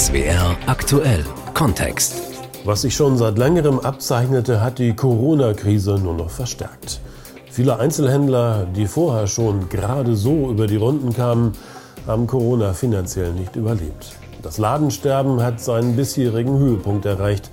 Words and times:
SWR 0.00 0.56
aktuell 0.64 1.26
Kontext. 1.52 2.14
Was 2.64 2.80
sich 2.80 2.96
schon 2.96 3.18
seit 3.18 3.36
längerem 3.36 3.78
abzeichnete, 3.80 4.62
hat 4.62 4.78
die 4.78 4.96
Corona-Krise 4.96 5.98
nur 5.98 6.14
noch 6.14 6.30
verstärkt. 6.30 7.02
Viele 7.50 7.78
Einzelhändler, 7.78 8.66
die 8.74 8.86
vorher 8.86 9.26
schon 9.26 9.68
gerade 9.68 10.16
so 10.16 10.48
über 10.50 10.66
die 10.66 10.76
Runden 10.76 11.12
kamen, 11.12 11.52
haben 12.06 12.26
Corona 12.26 12.72
finanziell 12.72 13.34
nicht 13.34 13.56
überlebt. 13.56 14.14
Das 14.40 14.56
Ladensterben 14.56 15.42
hat 15.42 15.60
seinen 15.60 15.96
bisherigen 15.96 16.58
Höhepunkt 16.58 17.04
erreicht. 17.04 17.50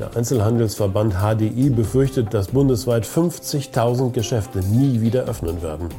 Der 0.00 0.16
Einzelhandelsverband 0.16 1.14
HDI 1.22 1.70
befürchtet, 1.70 2.34
dass 2.34 2.48
bundesweit 2.48 3.06
50.000 3.06 4.10
Geschäfte 4.10 4.58
nie 4.66 5.00
wieder 5.00 5.26
öffnen 5.26 5.62
werden. 5.62 5.90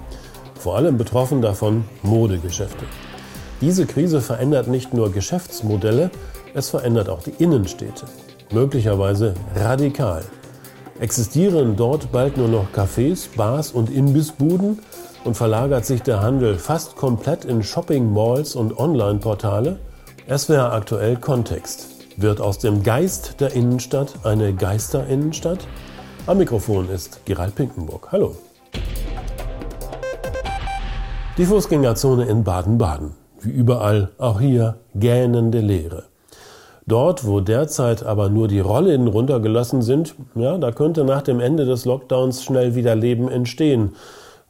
Vor 0.59 0.75
allem 0.75 0.97
betroffen 0.97 1.41
davon 1.41 1.85
Modegeschäfte. 2.03 2.83
Diese 3.61 3.85
Krise 3.85 4.19
verändert 4.19 4.67
nicht 4.67 4.93
nur 4.93 5.13
Geschäftsmodelle, 5.13 6.11
es 6.53 6.69
verändert 6.69 7.07
auch 7.07 7.23
die 7.23 7.41
Innenstädte. 7.41 8.05
Möglicherweise 8.51 9.33
radikal. 9.55 10.23
Existieren 10.99 11.77
dort 11.77 12.11
bald 12.11 12.37
nur 12.37 12.49
noch 12.49 12.71
Cafés, 12.73 13.27
Bars 13.35 13.71
und 13.71 13.89
Imbissbuden 13.89 14.79
und 15.23 15.35
verlagert 15.35 15.85
sich 15.85 16.01
der 16.01 16.21
Handel 16.21 16.57
fast 16.57 16.97
komplett 16.97 17.45
in 17.45 17.63
Shopping-Malls 17.63 18.55
und 18.55 18.77
Online-Portale? 18.77 19.79
Es 20.27 20.49
wäre 20.49 20.71
aktuell 20.71 21.15
Kontext. 21.15 21.87
Wird 22.17 22.41
aus 22.41 22.59
dem 22.59 22.83
Geist 22.83 23.39
der 23.39 23.53
Innenstadt 23.53 24.13
eine 24.23 24.53
Geisterinnenstadt? 24.53 25.67
Am 26.27 26.37
Mikrofon 26.39 26.89
ist 26.89 27.25
Gerald 27.25 27.55
Pinkenburg. 27.55 28.09
Hallo. 28.11 28.35
Die 31.37 31.45
Fußgängerzone 31.45 32.25
in 32.25 32.43
Baden-Baden 32.43 33.24
wie 33.45 33.51
überall, 33.51 34.09
auch 34.17 34.39
hier 34.39 34.77
gähnende 34.95 35.59
Leere. 35.59 36.03
Dort, 36.87 37.25
wo 37.25 37.39
derzeit 37.39 38.03
aber 38.05 38.29
nur 38.29 38.47
die 38.47 38.59
Rollen 38.59 39.07
runtergelassen 39.07 39.81
sind, 39.81 40.15
ja, 40.35 40.57
da 40.57 40.71
könnte 40.71 41.03
nach 41.03 41.23
dem 41.23 41.39
Ende 41.39 41.65
des 41.65 41.85
Lockdowns 41.85 42.43
schnell 42.43 42.75
wieder 42.75 42.95
Leben 42.95 43.27
entstehen. 43.27 43.95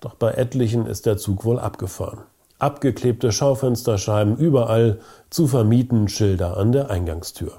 Doch 0.02 0.16
bei 0.16 0.32
etlichen 0.32 0.86
ist 0.86 1.06
der 1.06 1.18
Zug 1.18 1.46
wohl 1.46 1.60
abgefahren. 1.60 2.20
Abgeklebte 2.60 3.32
Schaufensterscheiben 3.32 4.36
überall, 4.38 5.00
zu 5.30 5.48
vermieten 5.48 6.08
Schilder 6.08 6.58
an 6.58 6.72
der 6.72 6.90
Eingangstür. 6.90 7.54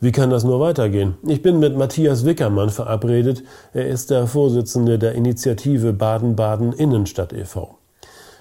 Wie 0.00 0.12
kann 0.12 0.30
das 0.30 0.44
nur 0.44 0.60
weitergehen? 0.60 1.16
Ich 1.26 1.42
bin 1.42 1.58
mit 1.58 1.76
Matthias 1.76 2.24
Wickermann 2.24 2.70
verabredet. 2.70 3.42
Er 3.72 3.88
ist 3.88 4.10
der 4.10 4.26
Vorsitzende 4.26 4.98
der 4.98 5.12
Initiative 5.12 5.92
Baden-Baden 5.92 6.72
Innenstadt 6.72 7.32
e.V. 7.32 7.77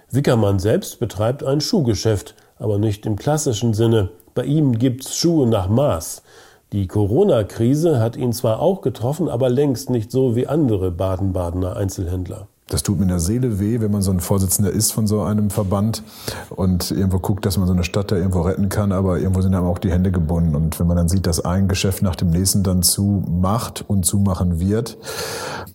Wickermann 0.10 0.60
selbst 0.60 1.00
betreibt 1.00 1.44
ein 1.44 1.60
Schuhgeschäft, 1.60 2.36
aber 2.58 2.78
nicht 2.78 3.06
im 3.06 3.18
klassischen 3.18 3.74
Sinne. 3.74 4.10
Bei 4.36 4.46
ihm 4.46 4.78
gibt's 4.78 5.18
Schuhe 5.18 5.48
nach 5.48 5.68
Maß. 5.68 6.24
Die 6.72 6.88
Corona-Krise 6.88 8.00
hat 8.00 8.16
ihn 8.16 8.32
zwar 8.32 8.62
auch 8.62 8.82
getroffen, 8.82 9.28
aber 9.28 9.50
längst 9.50 9.90
nicht 9.90 10.12
so 10.12 10.36
wie 10.36 10.48
andere 10.48 10.92
Baden-Badener 10.92 11.76
Einzelhändler. 11.76 12.48
Das 12.70 12.84
tut 12.84 12.98
mir 12.98 13.04
in 13.04 13.10
der 13.10 13.20
Seele 13.20 13.60
weh, 13.60 13.80
wenn 13.80 13.92
man 13.92 14.02
so 14.02 14.12
ein 14.12 14.20
Vorsitzender 14.20 14.72
ist 14.72 14.92
von 14.92 15.08
so 15.08 15.22
einem 15.22 15.50
Verband 15.50 16.04
und 16.50 16.92
irgendwo 16.92 17.20
guckt, 17.20 17.46
dass 17.46 17.58
man 17.58 17.66
so 17.66 17.74
eine 17.74 17.86
Stadt 17.86 18.12
da 18.12 18.18
irgendwo 18.18 18.42
retten 18.42 18.68
kann, 18.68 18.92
aber 18.92 19.20
irgendwo 19.20 19.42
sind 19.42 19.56
einem 19.56 19.66
auch 19.66 19.78
die 19.78 19.90
Hände 19.90 20.12
gebunden. 20.12 20.54
Und 20.54 20.78
wenn 20.78 20.88
man 20.88 20.98
dann 20.98 21.08
sieht, 21.08 21.28
dass 21.28 21.44
ein 21.44 21.70
Geschäft 21.70 22.02
nach 22.02 22.18
dem 22.18 22.30
nächsten 22.30 22.64
dann 22.64 22.84
zumacht 22.84 23.86
und 23.88 24.06
zumachen 24.06 24.60
wird, 24.60 24.98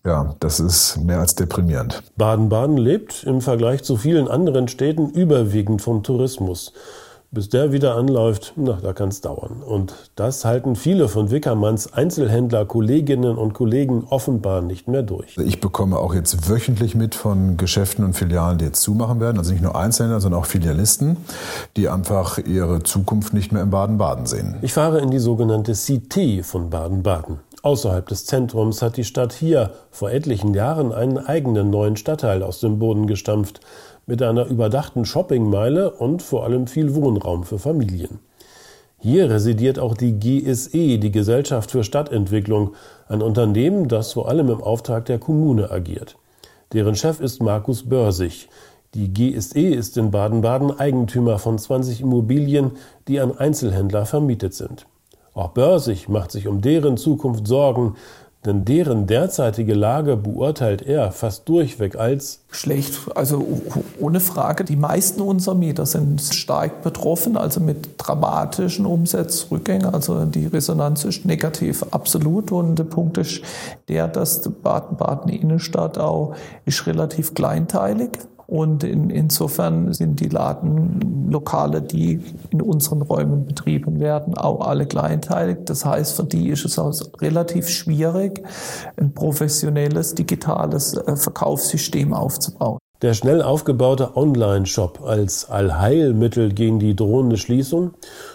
ja, 0.05 0.35
das 0.41 0.61
ist 0.61 0.99
mehr 1.03 1.21
als 1.21 1.35
deprimierend. 1.35 2.03
Baden-Baden 2.17 2.77
lebt 2.77 3.25
im 3.25 3.41
Vergleich 3.41 3.83
zu 3.85 3.97
vielen 3.97 4.29
anderen 4.29 4.69
Städten 4.69 5.09
überwiegend 5.11 5.81
vom 5.81 6.03
Tourismus. 6.03 6.75
Bis 7.35 7.49
der 7.49 7.73
wieder 7.73 7.97
anläuft, 7.97 8.53
na, 8.57 8.79
da 8.83 8.93
kann 8.93 9.09
es 9.09 9.23
dauern. 9.23 9.63
Und 9.67 9.95
das 10.17 10.45
halten 10.45 10.77
viele 10.77 11.09
von 11.09 11.31
Wickermanns 11.31 11.91
Einzelhändler, 11.91 12.67
Kolleginnen 12.67 13.39
und 13.39 13.55
Kollegen 13.55 14.05
offenbar 14.11 14.61
nicht 14.61 14.87
mehr 14.87 15.03
durch. 15.03 15.39
Ich 15.39 15.59
bekomme 15.59 15.97
auch 15.97 16.15
jetzt 16.15 16.51
wöchentlich 16.51 16.95
mit 16.95 17.15
von 17.15 17.57
Geschäften 17.57 18.05
und 18.05 18.13
Filialen, 18.13 18.59
die 18.59 18.67
jetzt 18.67 18.83
zumachen 18.83 19.19
werden. 19.19 19.39
Also 19.39 19.53
nicht 19.53 19.63
nur 19.63 19.75
Einzelhändler, 19.75 20.21
sondern 20.21 20.43
auch 20.43 20.47
Filialisten, 20.47 21.17
die 21.79 21.89
einfach 21.89 22.37
ihre 22.37 22.83
Zukunft 22.83 23.33
nicht 23.33 23.51
mehr 23.51 23.63
in 23.63 23.71
Baden-Baden 23.71 24.27
sehen. 24.27 24.57
Ich 24.61 24.75
fahre 24.75 25.01
in 25.01 25.11
die 25.11 25.19
sogenannte 25.19 25.73
Cité 25.73 26.43
von 26.43 26.69
Baden-Baden. 26.69 27.39
Außerhalb 27.63 28.07
des 28.09 28.27
Zentrums 28.27 28.83
hat 28.83 28.97
die 28.97 29.05
Stadt 29.05 29.33
hier 29.33 29.71
vor 29.91 30.11
etlichen 30.11 30.53
Jahren 30.53 30.93
einen 30.93 31.17
eigenen 31.17 31.71
neuen 31.71 31.97
Stadtteil 31.97 32.43
aus 32.43 32.59
dem 32.59 32.81
Boden 32.81 33.07
gestampft 33.07 33.61
mit 34.07 34.23
einer 34.23 34.47
überdachten 34.47 35.05
Shoppingmeile 35.05 35.91
und 35.91 36.23
vor 36.23 36.45
allem 36.45 36.67
viel 36.67 36.95
Wohnraum 36.95 37.45
für 37.45 37.59
Familien. 37.59 38.19
Hier 38.99 39.29
residiert 39.29 39.79
auch 39.81 39.97
die 39.97 40.19
GSE, 40.19 40.99
die 40.99 41.11
Gesellschaft 41.11 41.73
für 41.73 41.83
Stadtentwicklung, 41.83 42.75
ein 43.09 43.21
Unternehmen, 43.21 43.89
das 43.89 44.13
vor 44.13 44.29
allem 44.29 44.49
im 44.49 44.63
Auftrag 44.63 45.07
der 45.07 45.19
Kommune 45.19 45.71
agiert. 45.71 46.17
Deren 46.73 46.95
Chef 46.95 47.21
ist 47.21 47.43
Markus 47.43 47.89
Börsig. 47.89 48.49
Die 48.95 49.13
GSE 49.13 49.61
ist 49.61 49.97
in 49.97 50.11
Baden-Baden 50.11 50.79
Eigentümer 50.79 51.39
von 51.39 51.59
20 51.59 52.01
Immobilien, 52.01 52.73
die 53.09 53.19
an 53.21 53.37
Einzelhändler 53.37 54.07
vermietet 54.07 54.55
sind. 54.55 54.87
Auch 55.35 55.49
Börsig 55.49 56.09
macht 56.09 56.31
sich 56.31 56.47
um 56.47 56.61
deren 56.61 56.97
Zukunft 56.97 57.47
Sorgen, 57.47 57.97
denn 58.45 58.65
deren 58.65 59.07
derzeitige 59.07 59.75
Lage 59.75 60.17
beurteilt 60.17 60.83
er 60.83 61.13
fast 61.13 61.49
durchweg 61.49 61.97
als 61.97 62.41
schlecht. 62.51 62.99
Also 63.15 63.47
ohne 64.01 64.19
Frage, 64.19 64.65
die 64.65 64.75
meisten 64.75 65.21
unserer 65.21 65.55
Mieter 65.55 65.87
sind 65.87 66.21
stark 66.21 66.83
betroffen, 66.83 67.37
also 67.37 67.61
mit 67.61 67.91
dramatischen 67.99 68.85
Umsatzrückgängen. 68.85 69.95
Also 69.95 70.25
die 70.25 70.47
Resonanz 70.47 71.05
ist 71.05 71.25
negativ, 71.25 71.85
absolut. 71.93 72.51
Und 72.51 72.77
der 72.77 72.85
Punkt 72.85 73.17
ist 73.19 73.43
der, 73.89 74.09
dass 74.09 74.43
Baden-Baden 74.43 75.31
Innenstadt 75.31 75.99
auch 75.99 76.35
ist 76.65 76.85
relativ 76.89 77.35
kleinteilig. 77.35 78.11
Und 78.53 78.85
in, 78.85 79.09
insofern 79.09 79.95
sind 79.95 80.21
die 80.21 80.29
Ladenlokale, 80.29 81.81
die 81.81 82.21
in 82.51 82.61
unseren 82.61 83.01
Räumen 83.01 83.47
betrieben 83.47 83.99
werden, 83.99 84.37
auch 84.37 84.61
alle 84.69 84.85
kleinteilig. 84.85 85.61
Das 85.65 85.87
heißt, 85.87 86.17
für 86.17 86.25
die 86.25 86.51
ist 86.51 86.67
es 86.67 86.79
auch 86.79 86.93
relativ 87.23 87.71
schwierig, 87.71 88.43
ein 88.99 89.15
professionelles 89.15 90.15
digitales 90.15 90.95
äh, 90.95 91.17
Verkaufssystem 91.17 92.13
aufzubauen. 92.13 92.77
Der 93.01 93.15
schnell 93.15 93.41
aufgebaute 93.41 94.19
Online-Shop 94.19 95.01
als 95.03 95.49
Allheilmittel 95.49 96.53
gegen 96.53 96.79
die 96.79 96.95
drohende 96.95 97.39
Schließung? 97.39 97.93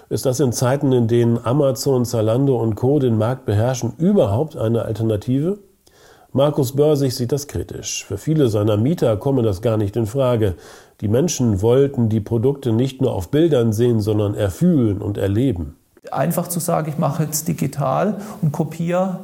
Ist 0.10 0.26
das 0.26 0.40
in 0.40 0.52
Zeiten, 0.52 0.94
in 0.94 1.08
denen 1.08 1.38
Amazon, 1.46 2.06
Zalando 2.06 2.60
und 2.60 2.74
Co. 2.74 2.98
den 2.98 3.20
Markt 3.20 3.46
beherrschen, 3.46 3.94
überhaupt 4.00 4.58
eine 4.58 4.82
Alternative? 4.82 5.60
Markus 6.38 6.74
Börsig 6.76 7.16
sieht 7.16 7.32
das 7.32 7.48
kritisch. 7.48 8.06
Für 8.06 8.20
viele 8.20 8.48
seiner 8.50 8.78
Mieter 8.78 9.18
komme 9.18 9.42
das 9.42 9.64
gar 9.64 9.76
nicht 9.76 9.96
in 9.96 10.06
Frage. 10.06 10.54
Die 11.02 11.08
Menschen 11.08 11.64
wollten 11.64 12.10
die 12.10 12.20
Produkte 12.20 12.72
nicht 12.72 13.02
nur 13.02 13.14
auf 13.14 13.32
Bildern 13.32 13.74
sehen, 13.74 14.02
sondern 14.02 14.36
erfühlen 14.36 15.02
und 15.02 15.18
erleben. 15.18 15.78
Einfach 16.12 16.48
zu 16.48 16.60
sagen, 16.60 16.92
ich 16.92 17.00
mache 17.00 17.24
jetzt 17.24 17.48
digital 17.48 18.22
und 18.44 18.52
kopiere 18.52 19.20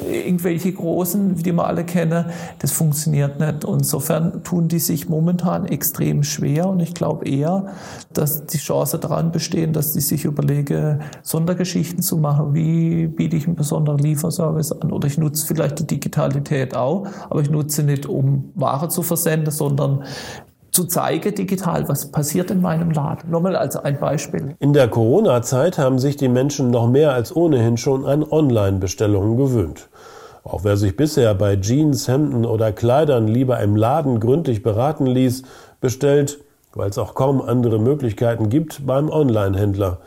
irgendwelche 0.00 0.72
großen, 0.72 1.36
die 1.36 1.52
wir 1.52 1.66
alle 1.66 1.84
kennen, 1.84 2.26
das 2.58 2.72
funktioniert 2.72 3.40
nicht. 3.40 3.64
Und 3.64 3.78
insofern 3.78 4.42
tun 4.44 4.68
die 4.68 4.78
sich 4.78 5.08
momentan 5.08 5.66
extrem 5.66 6.22
schwer 6.22 6.68
und 6.68 6.80
ich 6.80 6.94
glaube 6.94 7.26
eher, 7.26 7.66
dass 8.12 8.46
die 8.46 8.58
Chance 8.58 8.98
daran 8.98 9.32
bestehen, 9.32 9.72
dass 9.72 9.92
die 9.92 10.00
sich 10.00 10.24
überlegen, 10.24 11.00
Sondergeschichten 11.22 12.02
zu 12.02 12.16
machen. 12.16 12.54
Wie 12.54 13.06
biete 13.06 13.36
ich 13.36 13.46
einen 13.46 13.56
besonderen 13.56 13.98
Lieferservice 13.98 14.72
an? 14.72 14.92
Oder 14.92 15.08
ich 15.08 15.18
nutze 15.18 15.46
vielleicht 15.46 15.78
die 15.80 15.86
Digitalität 15.86 16.76
auch, 16.76 17.06
aber 17.30 17.40
ich 17.40 17.50
nutze 17.50 17.82
nicht, 17.82 18.06
um 18.06 18.52
Ware 18.54 18.88
zu 18.88 19.02
versenden, 19.02 19.50
sondern 19.50 20.04
zu 20.78 20.84
zeigen 20.84 21.34
digital, 21.34 21.88
was 21.88 22.12
passiert 22.12 22.52
in 22.52 22.60
meinem 22.60 22.92
Laden. 22.92 23.32
Nochmal 23.32 23.56
als 23.56 23.74
ein 23.74 23.98
Beispiel. 23.98 24.54
In 24.60 24.72
der 24.72 24.86
Corona-Zeit 24.86 25.76
haben 25.76 25.98
sich 25.98 26.14
die 26.16 26.28
Menschen 26.28 26.70
noch 26.70 26.88
mehr 26.88 27.12
als 27.12 27.34
ohnehin 27.34 27.76
schon 27.76 28.06
an 28.06 28.22
Online-Bestellungen 28.22 29.36
gewöhnt. 29.36 29.88
Auch 30.44 30.62
wer 30.62 30.76
sich 30.76 30.96
bisher 30.96 31.34
bei 31.34 31.56
Jeans, 31.56 32.06
Hemden 32.06 32.46
oder 32.46 32.70
Kleidern 32.70 33.26
lieber 33.26 33.58
im 33.58 33.74
Laden 33.74 34.20
gründlich 34.20 34.62
beraten 34.62 35.06
ließ, 35.06 35.42
bestellt, 35.80 36.38
weil 36.74 36.90
es 36.90 36.98
auch 36.98 37.16
kaum 37.16 37.42
andere 37.42 37.80
Möglichkeiten 37.80 38.48
gibt, 38.48 38.86
beim 38.86 39.10
Online-Händler. 39.10 39.98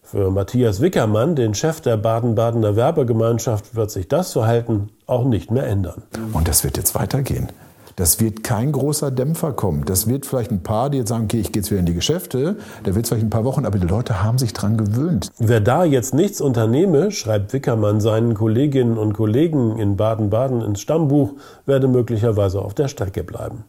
Für 0.00 0.30
Matthias 0.30 0.80
Wickermann, 0.80 1.36
den 1.36 1.52
Chef 1.52 1.82
der 1.82 1.98
Baden-Badener 1.98 2.76
Werbegemeinschaft, 2.76 3.76
wird 3.76 3.90
sich 3.90 4.08
das 4.08 4.32
Verhalten 4.32 4.88
auch 5.06 5.26
nicht 5.26 5.50
mehr 5.50 5.66
ändern. 5.66 6.02
Und 6.32 6.48
das 6.48 6.64
wird 6.64 6.78
jetzt 6.78 6.94
weitergehen. 6.94 7.48
Das 7.96 8.20
wird 8.20 8.42
kein 8.42 8.72
großer 8.72 9.10
Dämpfer 9.10 9.52
kommen. 9.52 9.84
Das 9.84 10.08
wird 10.08 10.26
vielleicht 10.26 10.50
ein 10.50 10.62
paar, 10.62 10.90
die 10.90 10.98
jetzt 10.98 11.10
sagen, 11.10 11.24
okay, 11.24 11.38
ich 11.38 11.52
gehe 11.52 11.62
jetzt 11.62 11.70
wieder 11.70 11.80
in 11.80 11.86
die 11.86 11.94
Geschäfte. 11.94 12.56
Da 12.82 12.94
wird 12.94 13.04
es 13.04 13.08
vielleicht 13.08 13.26
ein 13.26 13.30
paar 13.30 13.44
Wochen, 13.44 13.64
aber 13.64 13.78
die 13.78 13.86
Leute 13.86 14.22
haben 14.22 14.38
sich 14.38 14.52
dran 14.52 14.76
gewöhnt. 14.76 15.30
Wer 15.38 15.60
da 15.60 15.84
jetzt 15.84 16.12
nichts 16.12 16.40
unternehme, 16.40 17.12
schreibt 17.12 17.52
Wickermann 17.52 18.00
seinen 18.00 18.34
Kolleginnen 18.34 18.98
und 18.98 19.12
Kollegen 19.12 19.78
in 19.78 19.96
Baden-Baden 19.96 20.60
ins 20.62 20.80
Stammbuch, 20.80 21.34
werde 21.66 21.86
möglicherweise 21.86 22.60
auf 22.62 22.74
der 22.74 22.88
Strecke 22.88 23.22
bleiben. 23.22 23.64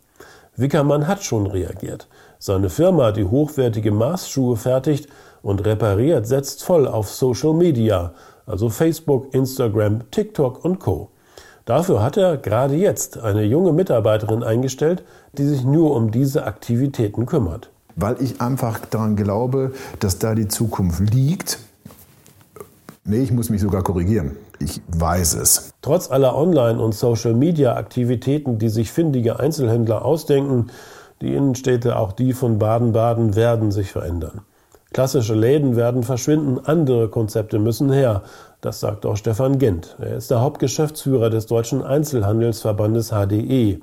Wickermann 0.56 1.08
hat 1.08 1.24
schon 1.24 1.46
reagiert. 1.46 2.08
Seine 2.40 2.70
Firma, 2.70 3.12
die 3.12 3.26
hochwertige 3.26 3.92
Maßschuhe 3.92 4.56
fertigt 4.56 5.08
und 5.42 5.66
repariert, 5.66 6.26
setzt 6.26 6.64
voll 6.64 6.88
auf 6.88 7.10
Social 7.10 7.54
Media, 7.54 8.14
also 8.46 8.70
Facebook, 8.70 9.34
Instagram, 9.34 10.10
TikTok 10.12 10.64
und 10.64 10.80
Co. 10.80 11.10
Dafür 11.66 12.04
hat 12.04 12.16
er 12.16 12.38
gerade 12.38 12.76
jetzt 12.76 13.18
eine 13.18 13.44
junge 13.44 13.74
Mitarbeiterin 13.74 14.44
eingestellt, 14.44 15.04
die 15.34 15.46
sich 15.46 15.64
nur 15.64 15.96
um 15.96 16.12
diese 16.12 16.46
Aktivitäten 16.46 17.26
kümmert. 17.26 17.72
Weil 17.96 18.22
ich 18.22 18.40
einfach 18.40 18.80
daran 18.86 19.16
glaube, 19.16 19.74
dass 20.00 20.20
da 20.20 20.36
die 20.36 20.48
Zukunft 20.48 21.00
liegt. 21.12 21.60
Nee, 23.04 23.24
ich 23.24 23.32
muss 23.32 23.50
mich 23.50 23.62
sogar 23.62 23.84
korrigieren. 23.84 24.38
Ich 24.60 24.82
weiß 24.88 25.36
es. 25.36 25.72
Trotz 25.82 26.12
aller 26.12 26.36
Online- 26.36 26.82
und 26.82 26.94
Social-Media-Aktivitäten, 26.94 28.60
die 28.60 28.70
sich 28.70 28.92
findige 28.92 29.40
Einzelhändler 29.40 30.06
ausdenken, 30.06 30.68
die 31.22 31.34
Innenstädte, 31.34 31.98
auch 31.98 32.12
die 32.12 32.34
von 32.34 32.60
Baden-Baden, 32.60 33.36
werden 33.36 33.72
sich 33.72 33.92
verändern. 33.92 34.42
Klassische 34.96 35.36
Läden 35.36 35.76
werden 35.76 36.04
verschwinden, 36.04 36.58
andere 36.64 37.10
Konzepte 37.10 37.60
müssen 37.60 37.92
her. 37.92 38.22
Das 38.62 38.80
sagt 38.80 39.06
auch 39.06 39.18
Stefan 39.18 39.60
Gent. 39.60 39.98
Er 40.00 40.16
ist 40.16 40.32
der 40.32 40.40
Hauptgeschäftsführer 40.40 41.30
des 41.30 41.48
Deutschen 41.48 41.84
Einzelhandelsverbandes 41.84 43.10
HDE. 43.10 43.82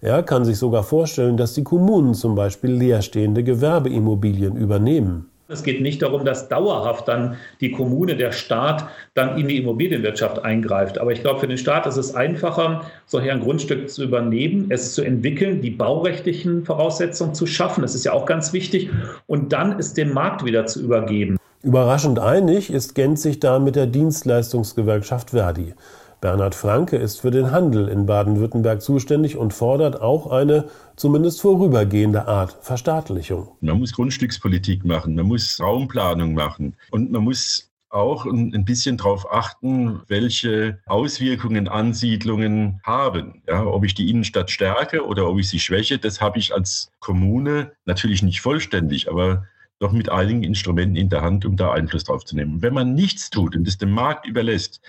Er 0.00 0.24
kann 0.24 0.44
sich 0.44 0.58
sogar 0.58 0.82
vorstellen, 0.82 1.36
dass 1.36 1.54
die 1.54 1.62
Kommunen 1.62 2.14
zum 2.14 2.34
Beispiel 2.34 2.72
leerstehende 2.72 3.44
Gewerbeimmobilien 3.44 4.56
übernehmen. 4.56 5.29
Es 5.52 5.64
geht 5.64 5.80
nicht 5.80 6.00
darum, 6.02 6.24
dass 6.24 6.48
dauerhaft 6.48 7.08
dann 7.08 7.36
die 7.60 7.72
Kommune, 7.72 8.14
der 8.14 8.30
Staat 8.30 8.86
dann 9.14 9.36
in 9.36 9.48
die 9.48 9.56
Immobilienwirtschaft 9.56 10.44
eingreift. 10.44 10.98
Aber 10.98 11.10
ich 11.10 11.22
glaube, 11.22 11.40
für 11.40 11.48
den 11.48 11.58
Staat 11.58 11.86
ist 11.86 11.96
es 11.96 12.14
einfacher, 12.14 12.82
solch 13.06 13.28
ein 13.28 13.40
Grundstück 13.40 13.90
zu 13.90 14.04
übernehmen, 14.04 14.66
es 14.68 14.94
zu 14.94 15.02
entwickeln, 15.02 15.60
die 15.60 15.70
baurechtlichen 15.70 16.64
Voraussetzungen 16.64 17.34
zu 17.34 17.46
schaffen. 17.46 17.82
Das 17.82 17.96
ist 17.96 18.04
ja 18.04 18.12
auch 18.12 18.26
ganz 18.26 18.52
wichtig. 18.52 18.90
Und 19.26 19.52
dann 19.52 19.76
es 19.76 19.92
dem 19.92 20.12
Markt 20.12 20.44
wieder 20.44 20.66
zu 20.66 20.80
übergeben. 20.80 21.36
Überraschend 21.64 22.20
einig 22.20 22.72
ist 22.72 22.94
Gent 22.94 23.18
da 23.42 23.58
mit 23.58 23.74
der 23.74 23.86
Dienstleistungsgewerkschaft 23.86 25.30
Verdi. 25.30 25.74
Bernhard 26.20 26.54
Franke 26.54 26.96
ist 26.96 27.20
für 27.20 27.30
den 27.30 27.50
Handel 27.50 27.88
in 27.88 28.04
Baden-Württemberg 28.04 28.82
zuständig 28.82 29.38
und 29.38 29.54
fordert 29.54 30.02
auch 30.02 30.30
eine 30.30 30.66
zumindest 30.94 31.40
vorübergehende 31.40 32.28
Art 32.28 32.58
Verstaatlichung. 32.60 33.48
Man 33.62 33.78
muss 33.78 33.94
Grundstückspolitik 33.94 34.84
machen, 34.84 35.14
man 35.14 35.26
muss 35.26 35.58
Raumplanung 35.58 36.34
machen 36.34 36.76
und 36.90 37.10
man 37.10 37.24
muss 37.24 37.70
auch 37.88 38.26
ein 38.26 38.64
bisschen 38.64 38.98
darauf 38.98 39.32
achten, 39.32 40.00
welche 40.06 40.78
Auswirkungen 40.86 41.68
Ansiedlungen 41.68 42.80
haben. 42.84 43.42
Ja, 43.48 43.64
ob 43.64 43.84
ich 43.84 43.94
die 43.94 44.10
Innenstadt 44.10 44.50
stärke 44.50 45.04
oder 45.04 45.26
ob 45.28 45.38
ich 45.38 45.48
sie 45.48 45.58
schwäche, 45.58 45.98
das 45.98 46.20
habe 46.20 46.38
ich 46.38 46.54
als 46.54 46.92
Kommune 47.00 47.72
natürlich 47.86 48.22
nicht 48.22 48.42
vollständig, 48.42 49.10
aber 49.10 49.46
doch 49.80 49.92
mit 49.92 50.10
einigen 50.10 50.42
Instrumenten 50.44 50.96
in 50.96 51.08
der 51.08 51.22
Hand, 51.22 51.46
um 51.46 51.56
da 51.56 51.72
Einfluss 51.72 52.04
drauf 52.04 52.24
zu 52.26 52.36
nehmen. 52.36 52.60
Wenn 52.60 52.74
man 52.74 52.94
nichts 52.94 53.30
tut 53.30 53.56
und 53.56 53.66
es 53.66 53.78
dem 53.78 53.90
Markt 53.90 54.26
überlässt, 54.26 54.82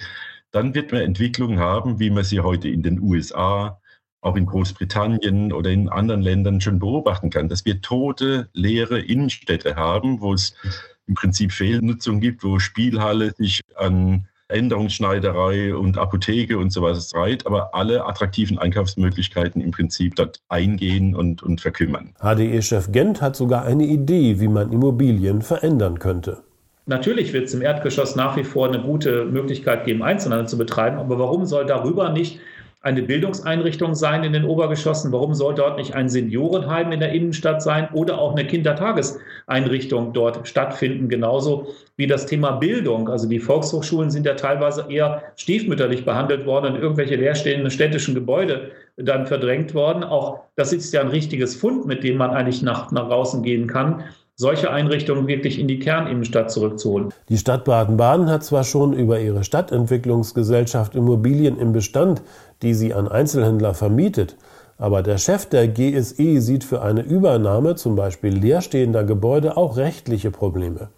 dann 0.52 0.74
wird 0.74 0.92
man 0.92 1.02
Entwicklungen 1.02 1.60
haben, 1.60 2.00
wie 2.00 2.10
man 2.10 2.24
sie 2.24 2.42
heute 2.42 2.70
in 2.70 2.84
den 2.84 3.00
USA, 3.00 3.80
auch 4.22 4.36
in 4.36 4.46
Großbritannien 4.46 5.52
oder 5.52 5.72
in 5.72 5.90
anderen 5.90 6.22
Ländern 6.22 6.62
schon 6.62 6.80
beobachten 6.80 7.30
kann, 7.30 7.50
dass 7.50 7.66
wir 7.66 7.82
tote, 7.82 8.50
leere 8.54 9.00
Innenstädte 9.00 9.76
haben, 9.76 10.22
wo 10.22 10.34
es 10.34 10.54
im 11.08 11.16
Prinzip 11.16 11.52
Fehlnutzung 11.52 12.20
gibt, 12.20 12.44
wo 12.44 12.60
Spielhalle 12.60 13.32
sich 13.32 13.62
an 13.76 14.28
Änderungsschneiderei 14.52 15.74
und 15.76 15.98
Apotheke 15.98 16.58
und 16.58 16.72
so 16.72 16.82
was 16.82 17.16
reiht, 17.16 17.46
aber 17.48 17.74
alle 17.74 18.06
attraktiven 18.06 18.60
Einkaufsmöglichkeiten 18.60 19.62
im 19.62 19.72
Prinzip 19.72 20.16
dort 20.16 20.40
eingehen 20.50 21.16
und, 21.16 21.42
und 21.42 21.62
verkümmern. 21.62 22.14
HDE-Chef 22.20 22.92
Gent 22.92 23.22
hat 23.22 23.36
sogar 23.36 23.64
eine 23.64 23.86
Idee, 23.86 24.40
wie 24.40 24.50
man 24.50 24.72
Immobilien 24.72 25.42
verändern 25.42 26.00
könnte. 26.00 26.44
Natürlich 26.86 27.32
wird 27.34 27.46
es 27.46 27.54
im 27.54 27.62
Erdgeschoss 27.62 28.16
nach 28.16 28.36
wie 28.38 28.44
vor 28.44 28.68
eine 28.68 28.82
gute 28.82 29.26
Möglichkeit 29.26 29.86
geben, 29.86 30.02
Einzelhandel 30.02 30.48
zu 30.48 30.58
betreiben, 30.58 30.98
aber 30.98 31.20
warum 31.20 31.46
soll 31.46 31.66
darüber 31.66 32.10
nicht 32.10 32.40
eine 32.84 33.04
Bildungseinrichtung 33.04 33.94
sein 33.94 34.24
in 34.24 34.34
den 34.34 34.44
Obergeschossen? 34.44 35.12
Warum 35.12 35.36
soll 35.36 35.54
dort 35.54 35.78
nicht 35.78 35.94
ein 35.94 36.10
Seniorenheim 36.10 36.92
in 36.92 37.00
der 37.00 37.12
Innenstadt 37.12 37.62
sein 37.62 37.88
oder 37.94 38.18
auch 38.18 38.32
eine 38.32 38.46
Kindertageseinrichtung 38.46 40.14
dort 40.14 40.48
stattfinden? 40.48 41.08
Genauso 41.08 41.68
wie 41.96 42.08
das 42.08 42.26
Thema 42.26 42.54
Bildung. 42.54 43.08
Also 43.08 43.30
die 43.30 43.40
Volkshochschulen 43.40 44.10
sind 44.10 44.26
ja 44.26 44.34
teilweise 44.34 44.86
eher 44.90 45.22
stiefmütterlich 45.36 46.06
behandelt 46.06 46.48
worden 46.48 46.74
und 46.74 46.82
irgendwelche 46.82 47.16
leerstehenden 47.16 47.70
städtischen 47.70 48.16
Gebäude 48.16 48.72
dann 48.98 49.28
verdrängt 49.28 49.76
worden. 49.76 50.04
Auch 50.04 50.40
das 50.56 50.74
ist 50.74 50.92
ja 50.92 51.02
ein 51.02 51.10
richtiges 51.10 51.56
Fund, 51.56 51.86
mit 51.86 52.04
dem 52.04 52.18
man 52.18 52.32
eigentlich 52.32 52.64
nach, 52.64 52.92
nach 52.92 53.08
draußen 53.08 53.44
gehen 53.44 53.68
kann 53.68 54.04
solche 54.42 54.72
Einrichtungen 54.72 55.28
wirklich 55.28 55.60
in 55.60 55.68
die 55.68 55.78
Kerninnenstadt 55.78 56.52
zurückzuholen. 56.52 57.14
Die 57.30 57.38
Stadt 57.38 57.64
Baden-Baden 57.64 58.28
hat 58.28 58.44
zwar 58.44 58.64
schon 58.64 58.92
über 58.92 59.20
ihre 59.20 59.44
Stadtentwicklungsgesellschaft 59.44 60.96
Immobilien 60.96 61.60
im 61.60 61.74
Bestand, 61.74 62.24
die 62.64 62.74
sie 62.74 62.96
an 62.96 63.08
Einzelhändler 63.08 63.76
vermietet, 63.76 64.36
aber 64.80 65.04
der 65.04 65.20
Chef 65.20 65.46
der 65.46 65.68
GSE 65.68 66.42
sieht 66.42 66.64
für 66.64 66.82
eine 66.82 67.04
Übernahme 67.04 67.76
zum 67.76 67.96
Beispiel 67.96 68.36
leerstehender 68.36 69.04
Gebäude 69.04 69.58
auch 69.58 69.78
rechtliche 69.78 70.32
Probleme. 70.32 70.90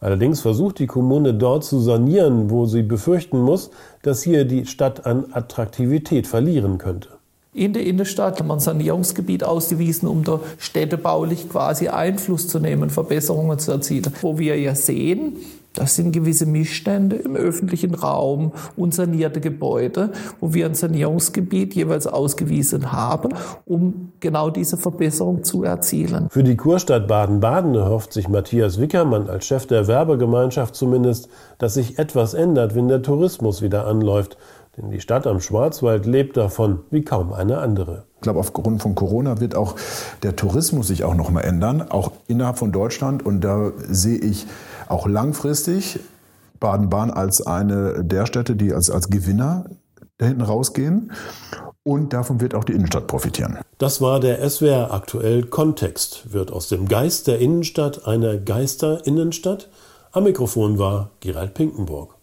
Allerdings 0.00 0.40
versucht 0.40 0.78
die 0.78 0.86
Kommune 0.86 1.34
dort 1.34 1.64
zu 1.64 1.80
sanieren, 1.80 2.48
wo 2.48 2.64
sie 2.64 2.82
befürchten 2.82 3.38
muss, 3.38 3.70
dass 4.00 4.22
hier 4.22 4.46
die 4.46 4.64
Stadt 4.64 5.04
an 5.04 5.26
Attraktivität 5.32 6.26
verlieren 6.26 6.78
könnte 6.78 7.17
in 7.58 7.72
der 7.72 7.84
Innenstadt 7.84 8.38
haben 8.38 8.48
wir 8.48 8.54
ein 8.54 8.60
Sanierungsgebiet 8.60 9.44
ausgewiesen, 9.44 10.08
um 10.08 10.24
da 10.24 10.40
städtebaulich 10.58 11.48
quasi 11.48 11.88
Einfluss 11.88 12.48
zu 12.48 12.60
nehmen, 12.60 12.90
Verbesserungen 12.90 13.58
zu 13.58 13.72
erzielen. 13.72 14.12
Wo 14.22 14.38
wir 14.38 14.58
ja 14.58 14.74
sehen, 14.74 15.36
das 15.74 15.94
sind 15.94 16.12
gewisse 16.12 16.44
Missstände 16.44 17.16
im 17.16 17.36
öffentlichen 17.36 17.94
Raum, 17.94 18.52
unsanierte 18.76 19.40
Gebäude, 19.40 20.10
wo 20.40 20.52
wir 20.52 20.66
ein 20.66 20.74
Sanierungsgebiet 20.74 21.74
jeweils 21.74 22.08
ausgewiesen 22.08 22.90
haben, 22.90 23.34
um 23.64 24.10
genau 24.18 24.50
diese 24.50 24.76
Verbesserung 24.76 25.44
zu 25.44 25.62
erzielen. 25.62 26.28
Für 26.30 26.42
die 26.42 26.56
Kurstadt 26.56 27.06
Baden-Baden 27.06 27.76
erhofft 27.76 28.12
sich 28.12 28.28
Matthias 28.28 28.80
Wickermann 28.80 29.28
als 29.28 29.46
Chef 29.46 29.66
der 29.66 29.86
Werbegemeinschaft 29.86 30.74
zumindest, 30.74 31.28
dass 31.58 31.74
sich 31.74 31.98
etwas 31.98 32.34
ändert, 32.34 32.74
wenn 32.74 32.88
der 32.88 33.02
Tourismus 33.02 33.62
wieder 33.62 33.86
anläuft. 33.86 34.36
Denn 34.78 34.90
die 34.90 35.00
Stadt 35.00 35.26
am 35.26 35.40
Schwarzwald 35.40 36.06
lebt 36.06 36.36
davon 36.36 36.80
wie 36.90 37.02
kaum 37.02 37.32
eine 37.32 37.58
andere. 37.58 38.04
Ich 38.16 38.22
glaube, 38.22 38.38
aufgrund 38.38 38.80
von 38.80 38.94
Corona 38.94 39.40
wird 39.40 39.56
auch 39.56 39.74
der 40.22 40.36
Tourismus 40.36 40.86
sich 40.86 41.04
auch 41.04 41.14
noch 41.14 41.30
mal 41.30 41.40
ändern, 41.40 41.82
auch 41.82 42.12
innerhalb 42.28 42.58
von 42.58 42.70
Deutschland. 42.70 43.24
Und 43.26 43.42
da 43.42 43.72
sehe 43.88 44.18
ich 44.18 44.46
auch 44.88 45.06
langfristig 45.06 45.98
Baden-Baden 46.60 47.12
als 47.12 47.44
eine 47.44 48.04
der 48.04 48.26
Städte, 48.26 48.54
die 48.54 48.72
als, 48.72 48.90
als 48.90 49.10
Gewinner 49.10 49.64
da 50.18 50.26
hinten 50.26 50.42
rausgehen. 50.42 51.12
Und 51.82 52.12
davon 52.12 52.40
wird 52.40 52.54
auch 52.54 52.64
die 52.64 52.72
Innenstadt 52.72 53.06
profitieren. 53.06 53.58
Das 53.78 54.00
war 54.00 54.20
der 54.20 54.48
SWR 54.48 54.92
aktuell 54.92 55.44
Kontext. 55.44 56.32
Wird 56.32 56.52
aus 56.52 56.68
dem 56.68 56.86
Geist 56.86 57.26
der 57.26 57.38
Innenstadt 57.38 58.06
eine 58.06 58.40
Geister-Innenstadt? 58.40 59.68
Am 60.12 60.24
Mikrofon 60.24 60.78
war 60.78 61.10
Gerald 61.20 61.54
Pinkenburg. 61.54 62.17